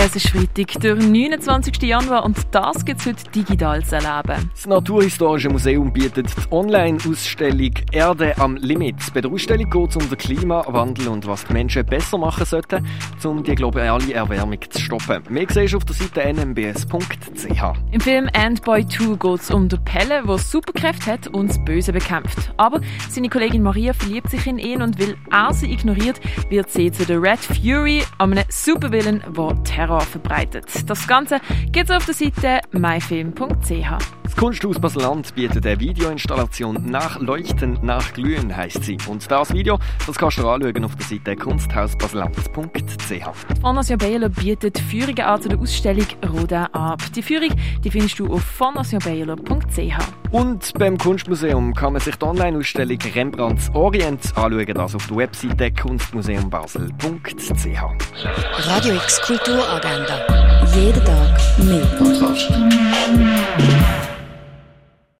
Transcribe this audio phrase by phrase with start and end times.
[0.00, 1.82] Es ist Freitag, der 29.
[1.82, 4.48] Januar und das gibt es heute digital zu erleben.
[4.54, 8.94] Das Naturhistorische Museum bietet die Online-Ausstellung Erde am Limit.
[9.12, 12.86] Bei der Ausstellung geht es um den Klimawandel und was die Menschen besser machen sollten,
[13.24, 15.20] um die globale Erwärmung zu stoppen.
[15.30, 17.62] Mehr siehst du auf der Seite nmbs.ch.
[17.90, 21.64] Im Film End Boy 2 geht es um den Pelle, der Superkräfte hat und das
[21.64, 22.52] Böse bekämpft.
[22.56, 22.80] Aber
[23.10, 27.04] seine Kollegin Maria verliebt sich in ihn und will er sie ignoriert, wird sie zu
[27.04, 30.66] der Red Fury, einem Supervillain, der Terror Terror verbreitet.
[30.86, 31.40] Das Ganze
[31.72, 34.04] gibt es auf der Seite myfilm.ch.
[34.22, 38.98] Das Kunsthaus Baseland bietet eine Videoinstallation nach Leuchten, nach Glühen heisst sie.
[39.08, 43.60] Und das Video das kannst du anschauen auf der Seite kunsthausbaseland.ch.
[43.62, 47.00] Fondation Baylor bietet Führungen an zu der Ausstellung Roda ab.
[47.16, 47.50] Die Führung
[47.82, 50.17] die findest du auf fondationbaylor.ch.
[50.30, 55.72] Und beim Kunstmuseum kann man sich die Online-Ausstellung Rembrandts Orient anschauen, also auf der Webseite
[55.72, 58.66] kunstmuseumbasel.ch.
[58.66, 60.26] Radio X Kulturagenda.
[60.74, 61.86] Jeden Tag mit.